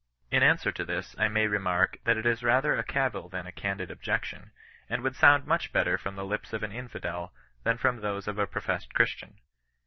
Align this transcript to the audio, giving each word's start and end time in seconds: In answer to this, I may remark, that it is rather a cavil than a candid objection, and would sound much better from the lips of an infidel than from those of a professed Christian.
In 0.31 0.41
answer 0.41 0.71
to 0.71 0.83
this, 0.83 1.15
I 1.19 1.27
may 1.27 1.45
remark, 1.45 1.99
that 2.05 2.17
it 2.17 2.25
is 2.25 2.41
rather 2.41 2.75
a 2.75 2.83
cavil 2.83 3.29
than 3.29 3.45
a 3.45 3.51
candid 3.51 3.91
objection, 3.91 4.49
and 4.89 5.03
would 5.03 5.15
sound 5.15 5.45
much 5.45 5.71
better 5.71 5.95
from 5.99 6.15
the 6.15 6.25
lips 6.25 6.53
of 6.53 6.63
an 6.63 6.71
infidel 6.71 7.31
than 7.63 7.77
from 7.77 8.01
those 8.01 8.27
of 8.27 8.39
a 8.39 8.47
professed 8.47 8.95
Christian. 8.95 9.35